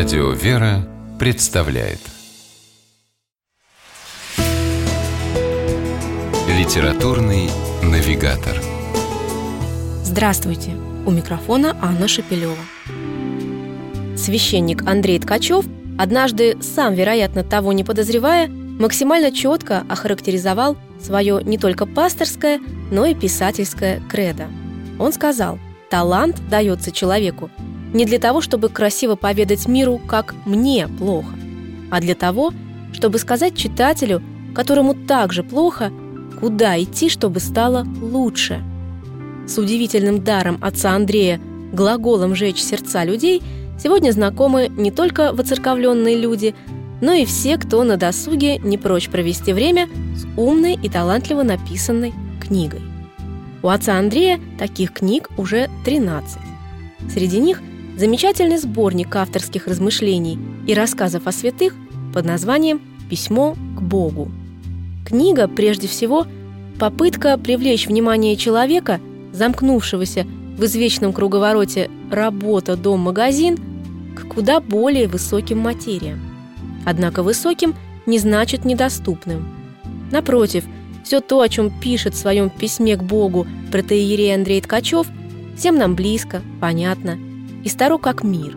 [0.00, 0.78] Радио «Вера»
[1.18, 1.98] представляет
[6.48, 7.50] Литературный
[7.82, 8.56] навигатор
[10.02, 10.70] Здравствуйте!
[11.04, 12.56] У микрофона Анна Шапилева.
[14.16, 15.66] Священник Андрей Ткачев
[15.98, 22.58] однажды, сам, вероятно, того не подозревая, максимально четко охарактеризовал свое не только пасторское,
[22.90, 24.46] но и писательское кредо.
[24.98, 25.58] Он сказал,
[25.90, 27.50] талант дается человеку
[27.92, 31.34] не для того, чтобы красиво поведать миру, как мне плохо,
[31.90, 32.52] а для того,
[32.92, 34.22] чтобы сказать читателю,
[34.54, 35.92] которому так же плохо,
[36.40, 38.62] куда идти, чтобы стало лучше.
[39.46, 41.40] С удивительным даром отца Андрея
[41.72, 43.42] глаголом «жечь сердца людей»
[43.82, 46.54] сегодня знакомы не только воцерковленные люди,
[47.00, 52.12] но и все, кто на досуге не прочь провести время с умной и талантливо написанной
[52.40, 52.82] книгой.
[53.62, 56.38] У отца Андрея таких книг уже 13.
[57.12, 57.62] Среди них
[57.96, 61.74] замечательный сборник авторских размышлений и рассказов о святых
[62.14, 64.30] под названием «Письмо к Богу».
[65.04, 66.26] Книга, прежде всего,
[66.78, 69.00] попытка привлечь внимание человека,
[69.32, 73.58] замкнувшегося в извечном круговороте «работа, дом, магазин»,
[74.16, 76.20] к куда более высоким материям.
[76.84, 77.74] Однако высоким
[78.06, 79.48] не значит недоступным.
[80.10, 80.64] Напротив,
[81.04, 85.06] все то, о чем пишет в своем письме к Богу протеерей Андрей Ткачев,
[85.56, 87.18] всем нам близко, понятно–
[87.64, 88.56] и старо как мир.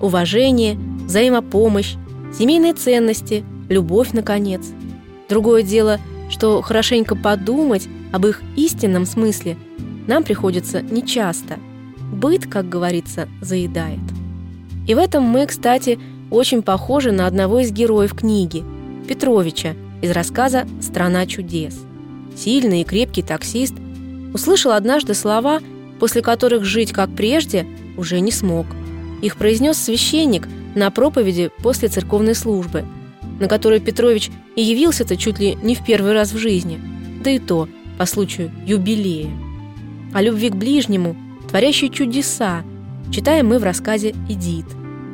[0.00, 1.96] Уважение, взаимопомощь,
[2.36, 4.62] семейные ценности, любовь, наконец.
[5.28, 5.98] Другое дело,
[6.30, 9.56] что хорошенько подумать об их истинном смысле
[10.06, 11.58] нам приходится нечасто.
[12.12, 14.00] Быт, как говорится, заедает.
[14.86, 15.98] И в этом мы, кстати,
[16.30, 18.64] очень похожи на одного из героев книги–
[19.08, 21.80] Петровича из рассказа «Страна чудес».
[22.36, 23.74] Сильный и крепкий таксист
[24.34, 25.60] услышал однажды слова,
[25.98, 27.66] после которых жить как прежде
[27.98, 28.66] уже не смог.
[29.20, 32.84] Их произнес священник на проповеди после церковной службы,
[33.40, 36.80] на которой Петрович и явился-то чуть ли не в первый раз в жизни,
[37.22, 37.68] да и то
[37.98, 39.30] по случаю юбилея.
[40.14, 41.16] О любви к ближнему,
[41.48, 42.62] творящей чудеса,
[43.10, 44.66] читаем мы в рассказе «Эдит».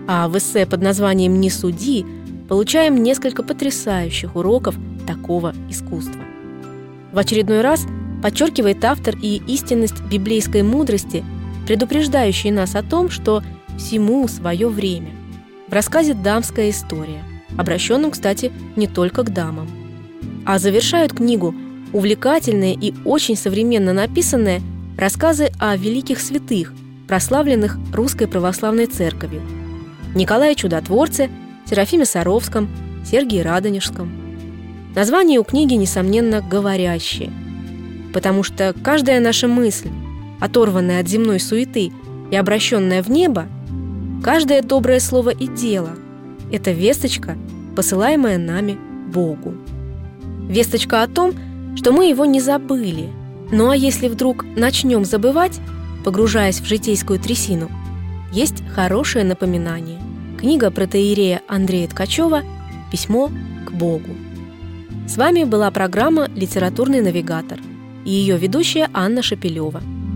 [0.07, 2.05] А в эссе под названием «Не суди»
[2.49, 4.77] получаем несколько потрясающих уроков
[5.07, 6.21] такого искусства.
[7.13, 7.87] В очередной раз
[8.23, 11.25] подчеркивает автор и истинность библейской мудрости
[11.67, 13.43] предупреждающий нас о том, что
[13.79, 15.11] всему свое время.
[15.69, 17.23] В рассказе «Дамская история»,
[17.57, 19.69] обращенном, кстати, не только к дамам.
[20.45, 21.55] А завершают книгу
[21.93, 24.61] увлекательные и очень современно написанные
[24.99, 26.73] рассказы о великих святых,
[27.09, 29.43] прославленных Русской Православной Церковью.
[30.15, 31.31] Николае Чудотворце,
[31.69, 32.69] Серафиме Саровском,
[33.05, 34.11] Сергии Радонежском.
[34.95, 37.33] Название у книги, несомненно, говорящее,
[38.13, 39.91] потому что каждая наша мысль,
[40.41, 41.93] оторванная от земной суеты
[42.31, 43.47] и обращенная в небо,
[44.23, 45.91] каждое доброе слово и дело–
[46.53, 47.37] это весточка,
[47.75, 48.79] посылаемая нами
[49.13, 49.55] Богу.
[50.49, 51.33] Весточка о том,
[51.77, 53.09] что мы его не забыли.
[53.51, 55.61] Ну а если вдруг начнем забывать,
[56.05, 57.71] погружаясь в житейскую трясину,
[58.33, 60.01] есть хорошее напоминание.
[60.39, 62.43] Книга протеерея Андрея Ткачева
[62.91, 63.31] «Письмо
[63.67, 64.11] к Богу».
[65.09, 67.59] С вами была программа «Литературный навигатор»
[68.05, 69.83] и ее ведущая Анна Шапилева–